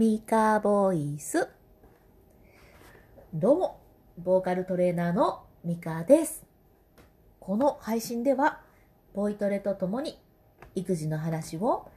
[0.00, 1.46] ミカボイス。
[3.34, 3.80] どうも、
[4.16, 6.42] ボーカルトレーナーのミカです。
[7.38, 8.62] この配信では、
[9.12, 10.18] ボイトレとともに
[10.74, 11.90] 育児の話を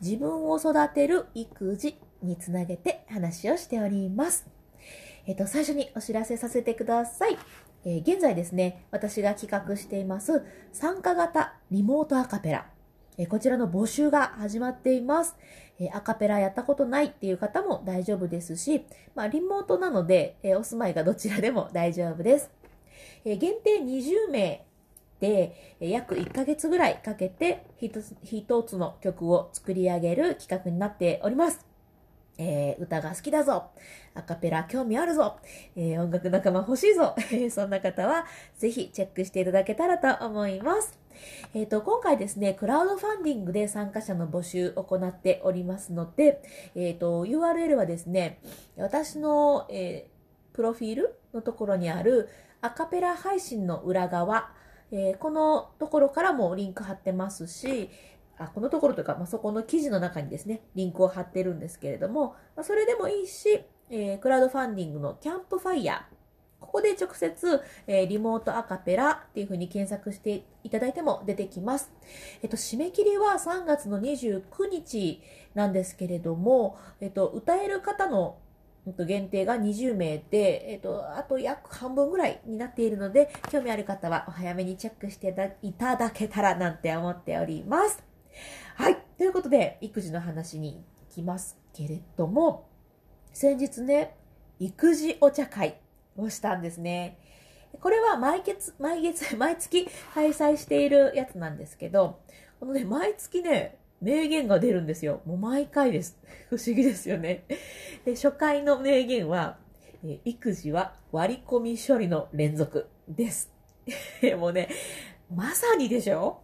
[0.00, 4.46] 自分を育てる育児につなげて話をしております。
[5.26, 7.36] えっ、と、最初にお知らせさせてください。
[7.84, 12.77] えー現在ですね、私が企画しています参加型リモートアカペラ。
[13.18, 15.36] えこちらの募集が始まっています。
[15.80, 18.84] えアカペラやったことないっていう方も大丈夫ですし、
[19.16, 22.50] まあ、リモートなので、えお住まいがどちらでも大丈夫です。
[23.24, 24.64] え限定20名
[25.20, 31.67] で、約1ヶ月ぐらいかけて一つの曲を作り上げる企画になっております。
[32.38, 33.70] えー歌が好きだぞ。
[34.14, 35.38] アカペラ興味あるぞ。
[35.76, 37.14] えー音楽仲間欲しいぞ。
[37.50, 38.24] そんな方は、
[38.56, 40.98] ぜひチェックしていただけたらと思います。
[41.52, 46.40] えっ、と、今回ですね、クラウドファンディングで参加者の募集を行っておりますので、
[46.74, 48.38] えっ、と、URL はですね、
[48.76, 50.18] 私の、えー
[50.58, 52.28] プロフィールのところにある
[52.62, 54.50] アカペラ配信の裏側、
[54.90, 57.90] えーこのところからもリンク貼ってますし、
[58.38, 66.18] あこのところというか、まあ、そこの記事の中にですね、リンクを貼ってるんですけれども、まあ、それでもいいし、えークラウドファンディングのキャンプファイヤー、
[66.60, 71.90] ここで直接、えーリモートアカペラっていう風に検索していただいても出てきます。
[72.42, 75.20] えっと、締め切りは3月の29日
[75.54, 78.38] なんですけれども、えっと、歌える方の
[78.86, 88.02] 限定が20名で、えっと、あと約半分ぐらいになっているので、興味ある方はお早めにチェックしていただけたらなんて思っております。
[88.76, 88.96] はい。
[89.16, 92.68] ということで、育児の話に行きますけれども、
[93.32, 94.16] 先日ね、
[94.58, 95.80] 育児お茶会
[96.16, 97.18] をしたんですね。
[97.80, 102.18] これは毎月、毎月、 毎月開催しているやつなんですけど、
[102.58, 105.20] このね、毎月ね、名言が出るんですよ。
[105.26, 106.18] もう毎回です。
[106.50, 107.44] 不思議ですよね。
[108.04, 109.58] で、初回の名言は、
[110.24, 113.52] 育児は割り込み処理の連続です。
[114.38, 114.68] もうね、
[115.34, 116.40] まさにでしょ？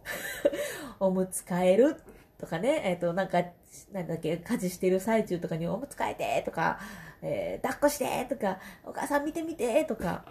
[0.99, 1.95] おむつ替える
[2.37, 3.43] とかね、えっ、と、なんか、
[3.91, 6.79] なんだっけ、家事してる最中とかにおむつ替えてとか、
[7.21, 10.25] えー抱っこしてとか、お母さん見てみてとか、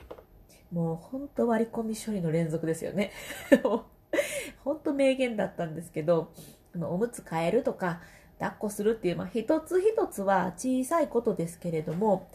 [0.70, 3.10] もうほんと割り込み処理の連続ですよね。
[4.64, 6.32] ほんと名言だったんですけど、
[6.80, 8.00] おむつ替えるとか、
[8.38, 12.28] 抱っこするっていう、まあ、一つ一つは小さいことですけれども、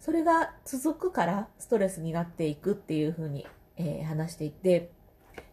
[0.00, 4.90] それが続くからストレスになっていくっていうふうに、えー話していて、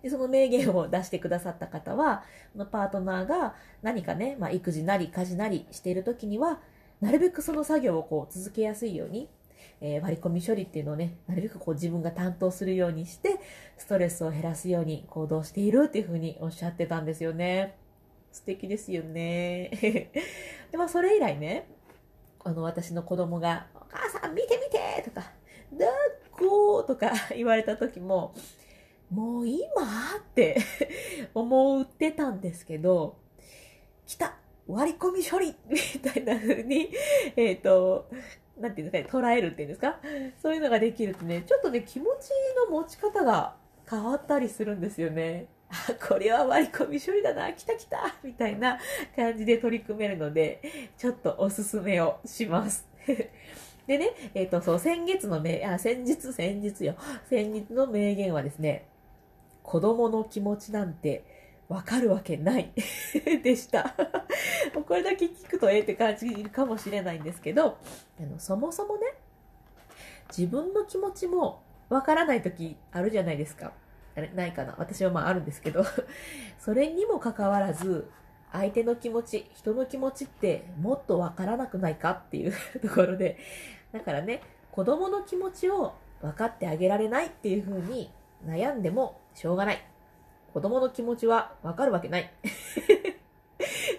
[0.01, 2.23] でその名言を出してくださった方は、
[2.55, 6.59] のパートナーが何かね、まあ、育児なり家事なりしている時には、
[7.01, 9.29] なるべくその作業をこう続けやすいように、
[9.81, 13.39] えー割り込み処理っていうのをね、なるべくこう自分が担当するようにして、
[13.77, 17.75] ストレスを減らすように行動しているっていうふうにおっしゃってたんですよね。
[18.31, 19.69] 素敵ですよね。
[20.71, 21.67] で、まあそれ以来ね、
[22.43, 25.31] あの私の子供が、お母さん見て見てとか、
[25.71, 25.91] 抱っ
[26.31, 28.33] ことか言われた時も、
[29.13, 29.59] もう今？
[30.17, 30.57] って
[31.35, 33.17] 思ってたんですけど、
[34.05, 34.35] 来た
[34.67, 36.89] 割り込み処理 みたいな風に、
[37.35, 38.09] えっ、と、
[38.57, 39.99] なんていうんですかね、捉えるっていうんですか？
[40.41, 42.29] そういうのができるとね、ちょっとね、気持ち
[42.69, 43.55] の持ち方が
[43.89, 45.47] 変わったりするんですよね。
[45.69, 48.79] あ、これは割り込み処理だな、来た来たみたいな
[49.15, 50.61] 感じで取り組めるので、
[50.97, 52.87] ちょっとおすすめをします。
[53.87, 56.95] でね、えっ、と、そう、先月の名、あ、先日、先日よ。
[57.29, 58.87] 先日の名言はですね、
[59.63, 61.25] 子供の気持ちなんて
[61.69, 62.71] わかるわけない
[63.43, 63.95] でした。
[64.75, 67.77] もうこれだけ聞くとええって感じかもしれないんですけど、
[68.19, 69.13] あのそもそもね、
[70.35, 73.71] 自分の気持ちもわからない時あるじゃないですか。
[74.15, 75.83] あれないかな私はまああるんですけど、
[76.59, 78.09] それにもかかわらず、
[78.51, 82.11] 相手の気持ち、人の気持ちってもっとわからなくないか？
[82.11, 83.37] っていうところで、
[83.91, 84.41] だからね、
[84.71, 88.11] 子供の気持ちを分かってあげられないっていう風に
[88.45, 89.85] 悩んでもしょうがない。
[90.53, 92.31] 子供の気持ちは分かるわけない。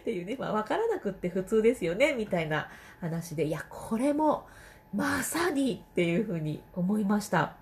[0.01, 2.69] っていうね、まあ分からなくって普通ですよね、みたいな
[3.01, 4.47] 話で、いや、これも
[4.95, 7.57] まさにっていう風に思いました。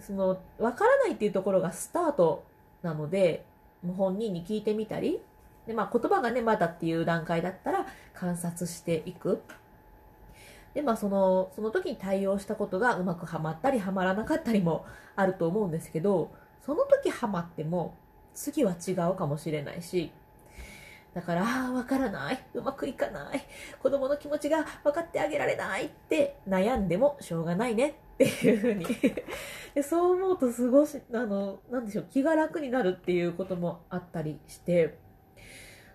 [0.00, 2.44] その、分からないっていうところがスタート
[2.82, 3.44] なので、
[3.82, 5.20] もう本人に聞いてみたり、
[5.66, 9.42] で、まあ言葉がね、まだっていう段階だったら観察していく。
[10.74, 14.86] で、まあその、その時に対応したことがうまくはまったりはまらなかったりも
[15.16, 16.32] あると思うんですけど、
[16.64, 17.96] その時はまっても、
[18.34, 20.12] 次は違うかもしれないし、
[21.14, 22.42] だから、ああ、わからない。
[22.54, 23.42] うまくいかない。
[23.82, 28.86] 子供の気持ちが分かってあげられないって悩んでもしょうがないねっていうふうに
[29.74, 29.82] で。
[29.82, 34.98] そう思うとすごし、あの、なんでしょう、気が楽になるっていうこともあったりして、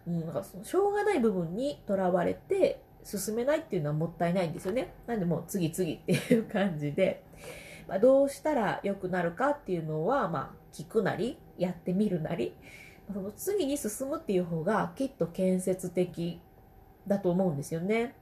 [0.06, 4.94] うん、なんかそのしょうがない部分にとらわれて、進めないっていうのはもったいないんですよね。
[5.07, 7.24] なんでもう次々っていう感じで、
[7.88, 12.54] まあ、どうしたら良くなるかっていうのは、まあ、聞くなり、やってみるなり、
[13.12, 16.42] その次に進むっていう方がきっと建設的
[17.07, 18.13] だと思うんですよね。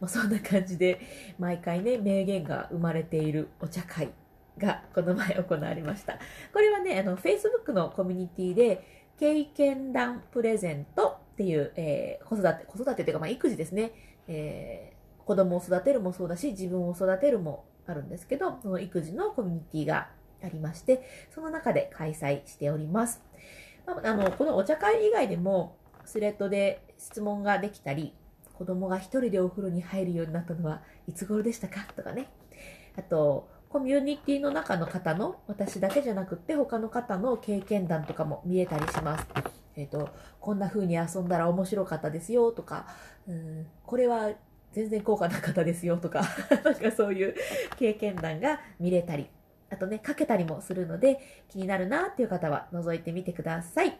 [0.00, 1.00] まあ、そんな感じで、
[1.38, 4.10] 毎回ね、名言が生まれているお茶会
[4.58, 6.18] がこの前行われました。
[6.52, 13.92] これはね、あの、Facebook のコミュニティで、経験談プレゼントっていう、えー、子育て、子育てというか、まあ、育児ですね。
[14.28, 20.08] えー、子供を育てるもそうだし、自分を育てるもあるんですけど、その育児のコミュニティが
[20.42, 21.02] ありまして、
[21.34, 23.22] その中で開催しております。
[23.86, 28.14] まあ、あの、このお茶会以外でも、スレッドで質問ができたり、
[28.52, 32.30] 子供が一人でお風呂に入るようになったのはいつ頃でしたかとかね。
[32.96, 39.63] あと、コミュニティの中の方の、私だけじゃなくって他の方の経験談とかも見えたりします。
[39.76, 40.10] えっ、ー、と、
[40.40, 42.86] こんな風に遊んだら面白かったですよとか、
[43.28, 44.30] うんこれは
[44.72, 46.22] 全然効果なかったですよとか、
[46.64, 47.34] なんかそういう
[47.76, 49.30] 経験談が見れたり、
[49.70, 53.96] あとね、かけたりもするので、気になるなっていう方は覗いてみてください。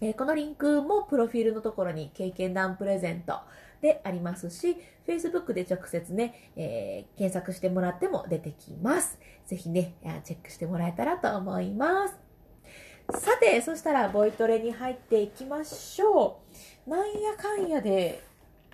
[0.00, 3.40] えー、このリンクもプロフィールのところに経験談プレゼント
[3.80, 4.76] でありますし、
[5.06, 9.18] Facebook で直接ね、えー、検索してもらっても出てきます。
[9.46, 9.94] ぜひね、
[10.24, 12.23] チェックしてもらえたらと思います。
[13.10, 16.40] さて、そしたらボイトレに入っていきましょ
[16.86, 16.90] う。
[16.90, 18.22] なんやかんやで、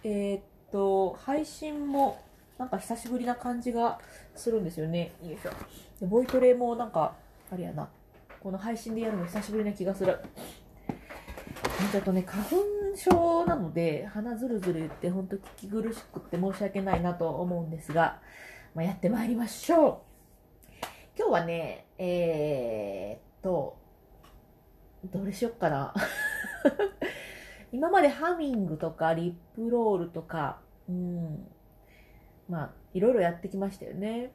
[0.04, 2.22] えー、っと、配信も
[2.56, 3.98] なんか久しぶりな感じが
[4.36, 5.12] するんですよね。
[5.22, 5.50] よいしょ。
[6.00, 7.16] でボイトレもなんか、
[7.50, 7.88] あれやな。
[8.40, 10.18] この配信でやるの久しぶりな気がする。
[11.90, 12.56] ちょっとね、花粉
[12.94, 18.20] 症なので、鼻ずるずる言って、ほんと聞き苦しくって申し訳ないなと思うんですが、
[18.74, 19.98] まあ、やってまいりましょう。
[21.18, 23.79] 今日はね、えー、っと、
[25.04, 25.94] どれしよっかな。
[27.72, 30.58] 今までハミングとかリップロールとか、
[30.88, 31.46] うん、
[32.48, 34.32] まあ、いろいろやってきましたよね。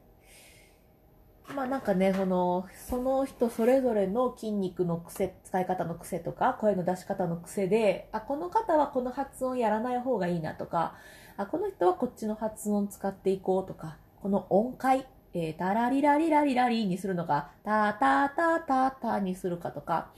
[1.54, 10.96] まあなんかね、その、その人それぞれの筋肉の癖、使い方の癖とか、声の出し方の癖で、あ、この方はこの発音やらない方がいいなとか、
[11.36, 20.10] あ、この人はこっちの発音使っていこうとか、この音階、えー、タラリラリラリラリにするのか、タタタタタにするかとか、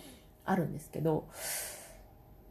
[0.50, 1.28] あるんですけど、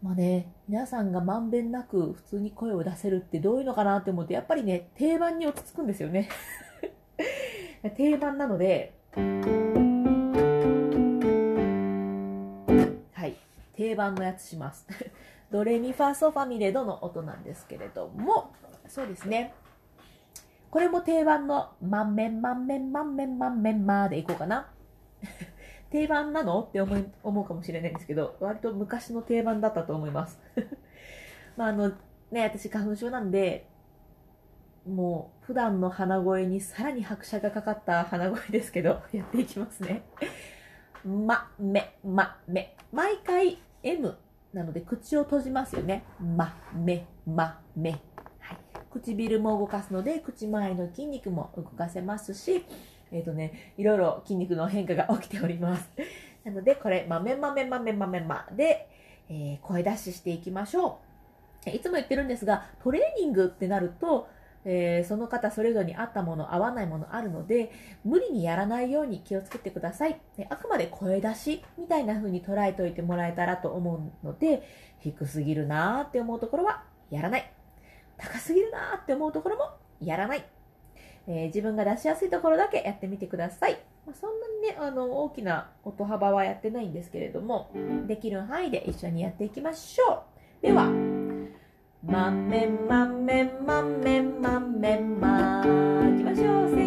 [0.02, 6.30] まあね、皆さんがまんべんなく普通に声を出せるってどういうのかなって思うと、やっぱりね、定番に落ち着くんですよね。
[7.96, 8.94] 定番なので、
[13.14, 13.36] はい、
[13.74, 14.88] 定番のやつします。
[15.50, 18.52] ドレミファソファミレドの音なんですけれども、
[18.88, 19.54] そうですね。
[20.70, 24.70] これも定番の、まんめんまんめんまんめんまんめんまでいこうかな。
[25.90, 26.64] 定番なの？
[26.64, 30.40] って思い思うかもしれないんですけど、割と昔の定番だったと思います。
[31.56, 31.92] まああの、
[32.32, 33.68] ね、私花粉症なんで、
[34.88, 40.04] もう普段の鼻声にさらに拍車がかかった鼻声ですけど、 やっていきますね。
[41.06, 42.76] ま、め、ま、め。
[42.92, 44.18] 毎回 M
[44.54, 46.04] なので口を閉じますよね。
[46.20, 47.92] ま、め、ま、め。
[48.40, 48.58] はい。
[48.92, 52.66] 唇も動かすので、口周りの筋肉も動かせますし、
[53.12, 55.90] えっ、ー、とね、いろいろ筋肉の変化が起きております。
[56.44, 58.88] なので、これ、まめまめまめまめまで、
[59.30, 61.00] えー、声出ししていきましょ
[61.66, 61.70] う。
[61.70, 64.28] いつも言ってるんですが、トレーニングってなると、
[64.70, 67.72] えー、その方それぞれに合ったもの、合わないものあるので、
[68.04, 70.20] 無理にやらないように気をつけてください。
[70.50, 74.64] あくまで声出しみたいな風に捉えておいてもらえたらと思うので、
[75.00, 77.52] 低すぎるなーって思うところはやらない。
[78.18, 79.72] 高すぎるなーって思うところも
[80.02, 80.44] やらない。
[81.28, 83.78] えー、自分が出しやすいところだけやってみてください。
[84.06, 87.70] まあ、そんなにね、あの、大きな音幅はやってないんですけれども、
[88.08, 90.24] できる範囲で一緒にやっていきましょ
[90.62, 90.66] う。
[90.66, 90.86] では、
[92.04, 95.64] まめまめまめまめま
[96.16, 96.87] いきましょう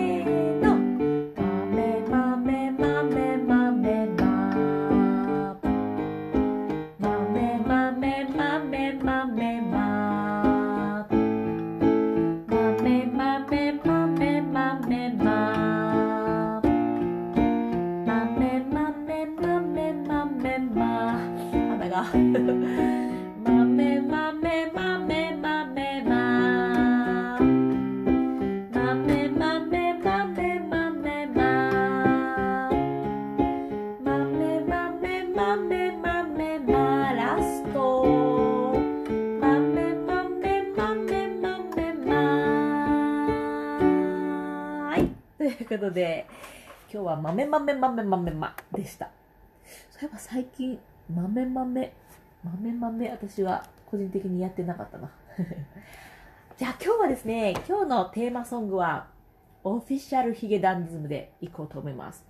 [45.71, 46.27] ことで、
[46.93, 49.09] 今日は豆豆豆豆までした。
[49.91, 50.81] そういえば最近、
[51.15, 51.93] 豆豆、
[52.43, 55.13] 豆豆、私は個人的にやってなかったな。
[56.59, 59.07] じゃあ今日はですね、今日のテーマソングは、
[59.63, 62.27] オフィシャルヒゲダンディズムでいこうと思います。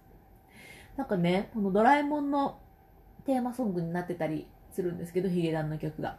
[0.98, 2.58] なんかね、このドラえもんの
[3.24, 6.18] テーマソングになってたりするんですけど、ヒゲダンの曲が。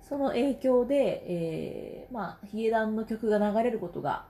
[0.00, 4.24] その影響で、えー、まあ、ヒゲダンの曲が流れることが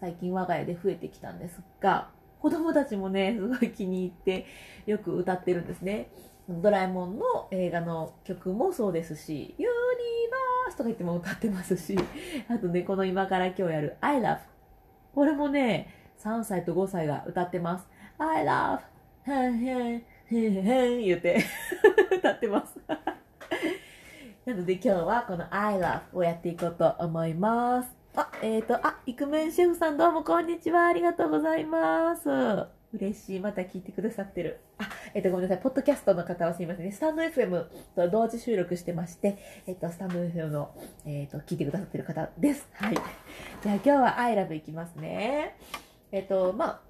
[0.00, 2.10] 最近我が家で増えてきたんですが、
[2.40, 4.46] 子供たちもね、すごい気に入って
[4.86, 6.10] よく歌ってるんですね。
[6.48, 9.70] ドラえもんの映画の曲もそうですし、ユニ
[10.30, 11.98] バースとか言っても歌ってますし、
[12.48, 14.38] あとね、この今から今日やる I love。
[15.14, 15.88] これもね、
[16.22, 17.86] 3歳と5歳が歌ってます。
[18.18, 18.80] I love
[19.24, 21.44] へんへん、へんへん言って
[22.18, 22.78] 歌ってます
[24.46, 28.05] なので今日はこの I love をやっていこうと思います。
[28.18, 30.86] あ、えっ、ー、と、あ、イクメンシェフさんどうもこんにちは。
[30.86, 32.30] ありがとうございます。
[32.94, 33.40] 嬉しい。
[33.40, 34.60] また聞いてくださってる。
[34.78, 35.62] あ、えっ、ー、と、ごめんなさい。
[35.62, 36.92] ポッドキャストの方はすいませんね。
[36.92, 40.70] スタンド FM と同時収録してまして、えっ、ー、と、スタンド FM の、
[41.04, 42.66] えっ、と、聞いてくださってる方です。
[42.72, 42.94] はい。
[42.94, 45.58] じゃあ今日は I love いきますね。
[46.10, 46.80] えっ、と、まあ、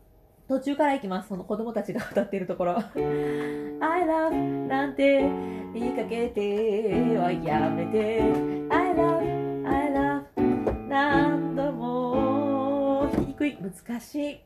[0.47, 1.31] 途中からいきます。
[1.31, 2.77] その子供たちが歌っているところ。
[2.95, 4.31] I love
[4.69, 5.23] なんて
[5.75, 8.23] 言いかけてはやめて。
[8.71, 9.46] I love
[10.97, 14.41] 何度も低い、難しい。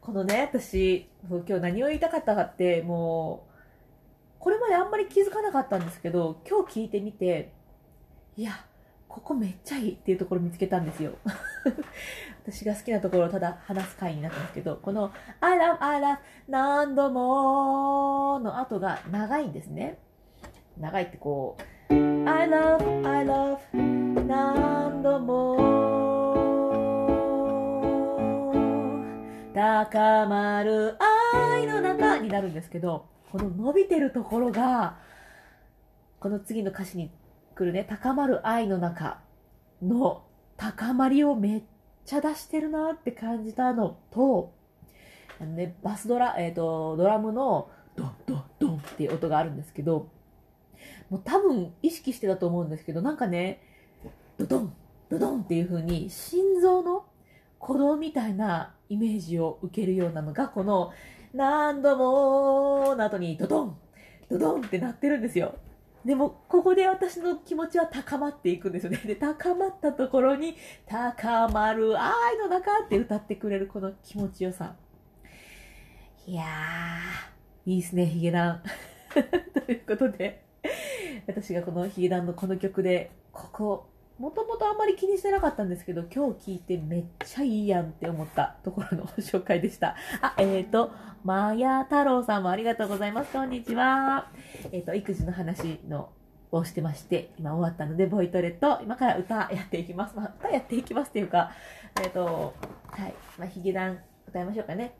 [0.00, 3.52] このね、私、今日何を言いたかったかって、もう、
[4.38, 7.52] これまであんまり気づかなかったんですけど、今日聞いてみて、
[8.38, 8.52] いや、
[9.06, 11.12] ここめっちゃいいっていうところ見つけたんですよ。
[12.42, 19.98] 私が好きなところをただ話す回になったんですけど、この I love, I love 何度もの後が長いんですね。
[20.78, 21.58] 長いってこ
[21.90, 25.54] う、I love, I love 何度も。
[29.54, 30.96] 高まる
[31.42, 34.98] 愛の中になるんですけど、この伸びてるところが、
[36.20, 37.10] この次の歌詞に
[37.54, 39.20] 来るね、高まる愛の中
[39.82, 40.24] の
[40.56, 41.62] 高まりをめっ
[42.04, 44.54] ちゃ出してるなって感じたのと、
[45.40, 50.08] あのね、バスドラ、えっ、ー、と、ドラムのドンドンドンっていう音があるんですけど、
[51.10, 53.62] もう多分意識してたと思うんですけど、なんかね、
[54.38, 54.74] ドドン、
[55.10, 57.04] ドドンっていう風に心臓の
[57.60, 60.92] 鼓動みたいなイメージを受けるようなのが、この
[61.32, 63.78] 何度もの後にドドン、
[64.30, 65.56] ドドンってなってるんですよ。
[66.04, 68.98] でも、ここで私の気持ちは高まっていくんですよね。
[68.98, 70.54] で、高まったところに、
[70.86, 74.76] 高まる愛の中って歌ってくれるこの気持ちよさ。
[76.26, 78.62] いやー、いいですね、ヒゲダン。
[79.66, 80.44] ということで、
[81.26, 83.86] 私がこのヒゲダンのこの曲で、ここ、
[84.18, 89.96] もともとあんまり気にしてなかったんですけど、今日聞いてめっちゃいいやんって思ったところの紹介でした。
[90.20, 90.92] あ、えっ、ー、と、
[91.24, 93.32] まや太郎さんもありがとうございます。
[93.32, 94.28] こんにちは。
[94.70, 96.10] えっ、ー、と、育児の話の
[96.52, 100.14] をしてまして、今終わったので、ボイトレと、今から歌やっていきます。
[100.14, 101.50] まあ、歌やっていきますっていうか、
[102.00, 102.54] えっ、ー、と、
[102.86, 104.94] はい、まあ、ヒゲダン歌いましょうかね。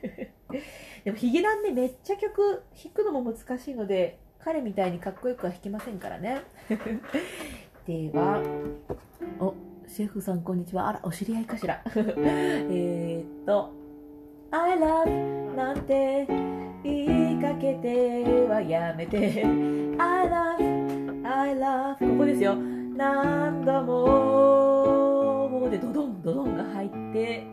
[1.04, 6.40] でもヒゲダンね、めっちゃ曲弾くのも難しいので、彼みたいにかっこよくは弾けませんからね。
[7.88, 8.42] では、
[9.40, 9.54] お、
[9.86, 10.88] シェフさんこんにちは。
[10.90, 11.82] あら、お知り合いかしら。
[11.96, 13.70] えっと、
[14.50, 16.26] I love なんて
[16.84, 19.42] 言いかけてはやめて
[19.96, 22.56] I love, I love ここですよ。
[22.56, 27.46] 何度も、ここでドドンドドンが入って、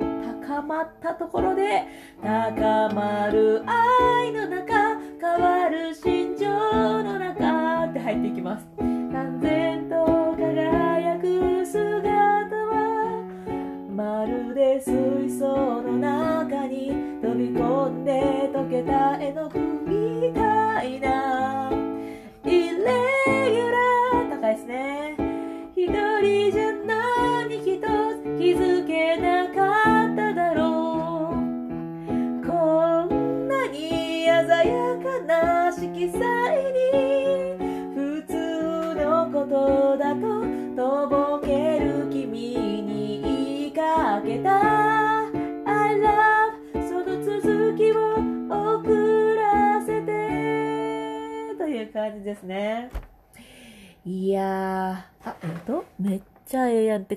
[0.45, 1.85] 高まったところで、
[2.21, 8.67] 高まる愛の中、変わる心情の中って入っていきます。
[8.81, 10.14] 何千と
[14.81, 16.87] 水槽の中に
[17.21, 21.84] 飛び込んで溶けた絵の具みたいな。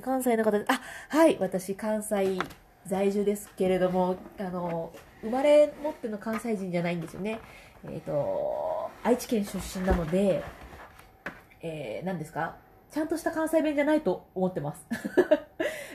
[0.09, 2.39] 関西の方であはい私関西
[2.87, 7.39] 在住ですけれどもあの生まれ持っての関西人じゃないんですよね
[7.85, 10.43] えっ、ー、と愛知県出身なので
[11.61, 12.57] えー、何ですか？
[12.91, 14.87] ちゃんとした関西弁じゃないと思ってます。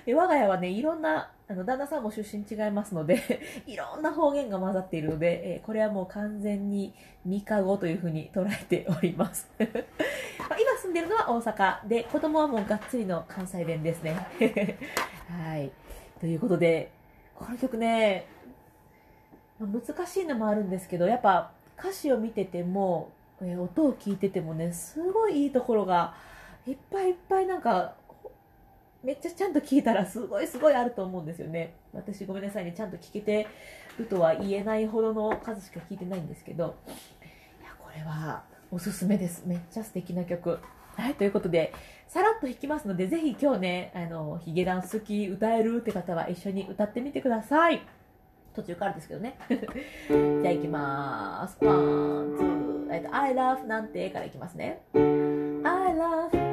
[0.06, 3.22] で我が家はね、いろんな、あの、旦那さんも出身違いますので、
[3.66, 6.94] いろんな方言が混ざっているので、え、これはもう完全に
[7.26, 9.50] 三日語というふうに捉えております。
[9.60, 9.70] 今
[10.82, 14.14] 住んでるのは大阪で、子供はもうがっつりの関西弁ですね。
[15.30, 15.72] はい。
[16.20, 16.92] ということで、
[17.36, 18.26] この曲ね、
[19.60, 23.10] 難しいのもあるんですけど、やっぱ歌詞を見てても、
[23.42, 26.16] え、音を聞いててもね、すごいいいところが
[26.66, 27.96] いっぱいいっぱいなんか、
[29.04, 31.74] めっちゃちゃんと聞いたらすごいすごいあると思うんですよね。
[31.94, 33.48] 私ごめんなさいね、ちゃんと聞けて
[34.00, 39.44] るとは言えないほどの数しか聞いてないんですけど、いや、これはおすすめです。
[39.46, 40.60] めっちゃ素敵な曲。
[40.96, 41.74] はい、ということで、
[42.08, 47.82] さらっと弾きますので、ぜひ今日ね、あの、ヒゲダン好き、歌えるって方は一緒に歌ってみてください。
[48.56, 49.36] 途中からですけどね。
[49.50, 51.66] じゃあ行きまーす。
[51.66, 54.84] One, two、えっと、I love なんてからいきますね。
[54.94, 56.53] I love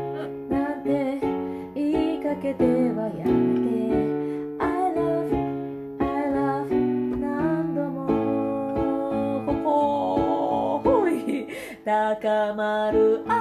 [2.40, 3.70] けてはやめて。
[4.58, 5.28] I love,
[6.00, 6.72] I love
[7.20, 7.98] 何度も、
[9.44, 11.46] ほほほい、
[11.84, 13.39] 高まる愛。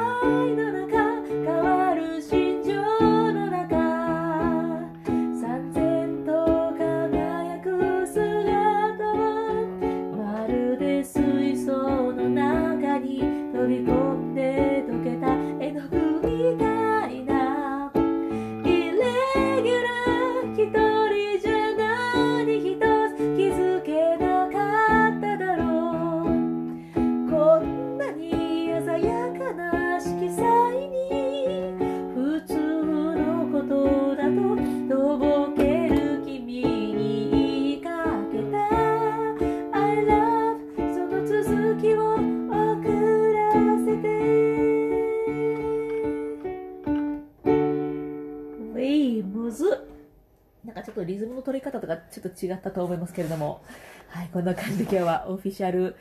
[52.12, 53.64] ちょっと違ったと思いますけれども。
[54.10, 55.96] はい、こんな感じで今日はオフィシャル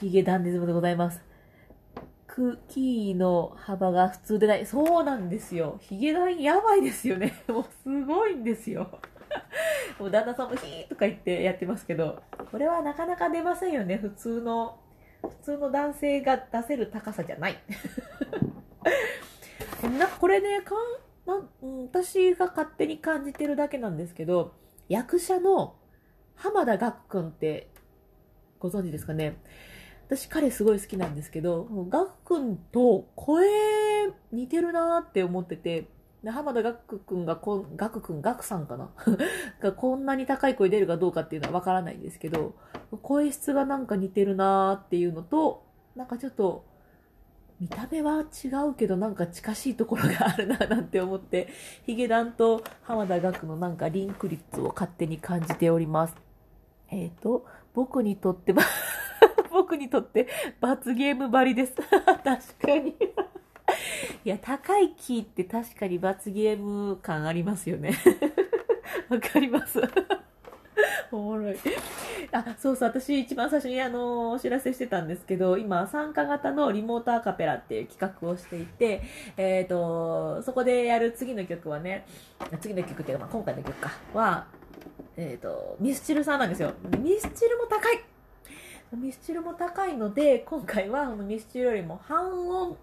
[0.00, 1.22] ヒゲダンディズムでございます。
[2.26, 4.66] クキーの幅が普通でない。
[4.66, 5.78] そうなんですよ。
[5.80, 7.32] ヒゲダンやばいですよね。
[7.48, 9.00] もうすごいんですよ。
[9.98, 13.96] もう旦那さんもヒーとか言ってやってますけど、これはなかなか出ませんよね。
[13.96, 14.78] 普通の、
[15.22, 17.56] 普通の男性が出せる高さじゃない。
[19.82, 20.78] なんかこれね、かん
[21.26, 24.52] なんうん私が勝手に感じてるだけなんですけど、
[24.88, 25.76] 役者の
[26.34, 27.70] 浜田岳くんって
[28.58, 29.36] ご存知ですかね？
[30.06, 33.48] 私彼すごい好きなんですけど、岳くんと声
[34.30, 35.88] 似てるなーって思ってて、
[36.22, 38.90] で浜田岳くんがこん、岳くん、岳さんかな？
[39.60, 42.54] がこんなに高い声出るかどうかっていうのはわからないんですけど、
[43.02, 45.64] 声質がなんか似てるなーっていうのと、
[45.96, 46.64] なんかちょっと、
[47.58, 51.48] 見た目は違うけどなんか近しいところがあるななんて思って、
[51.86, 56.14] ヒゲダンと浜田岳のなんかリンク率を勝手に感じております。
[56.90, 58.62] えっ、と、僕にとってば、
[59.50, 60.28] 僕にとって
[60.60, 61.74] 罰ゲームばりです。
[61.80, 62.96] 確かに。
[64.24, 67.92] いや、高いキーって確かに罰ゲーム感ありますよね。
[69.08, 69.80] わかります。
[71.10, 71.56] おもろい。
[72.32, 79.02] あ、そうそう、私一番最初にあの、お知らせしてたんですけど、今、参加型のリモートアカペラっていう企画をしていて、
[79.36, 82.06] えっ、と、そこでやる次の曲はね、
[82.60, 84.46] 次の曲っていうか、まあ、今回の曲か、は、
[85.16, 86.72] えっ、と、ミスチルさんなんですよ。
[86.98, 88.04] ミスチルも高い
[88.92, 92.76] ミスチルも高いので、今回はミスチルよりも半音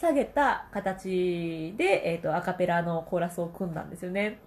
[0.00, 4.38] 下げた形で、えっ、と、アカペラのコーラスを組んだんですよね。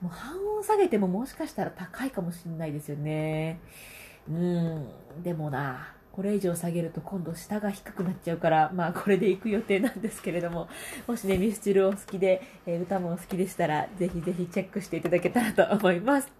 [0.00, 3.60] もう半音下げてももしかしたら高いかもしれないですよね。
[4.28, 10.68] うん、でもな、これ以上下げると今度下が低くなっちゃうから、まあこれで行く予定なんですけれども、
[11.06, 16.32] もしね、ミスチルを好きで、えー歌もお好きでしたら、ぜひぜひチェックしていただけたらと思います。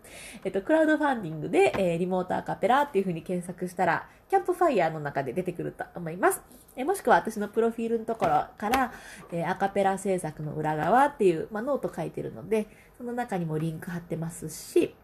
[0.43, 6.43] えっと、クラウドファンディングで、えーリモートアカペラっていう風に検索したら、キャンプファイヤーの中で出てくると思います。
[6.75, 8.93] えーもしくは私のプロフィールのところから、
[9.31, 14.97] えアカペラ制作の裏側っていう、まあ、ノート書いてるので、その中にもリンク貼ってますし、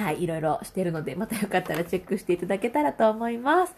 [0.00, 3.74] はい、いろいろしてるので、またよかったらチェックしていただけたらと思います。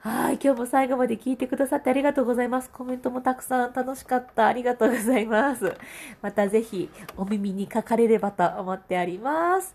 [0.00, 2.70] はい、今日も最後まで聞いてくださってありがとうございます。
[2.70, 4.46] コメントもたくさん楽しかった。
[4.46, 5.74] ありがとうございます。
[6.22, 9.74] またぜひお耳にかかれればと思っております。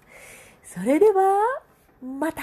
[0.63, 1.61] それでは、
[2.01, 2.41] また